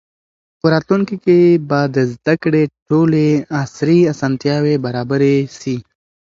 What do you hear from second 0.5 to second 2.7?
په راتلونکي کې به د زده کړې